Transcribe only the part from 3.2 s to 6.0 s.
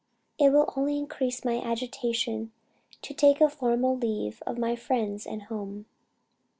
a formal leave of my friends and home."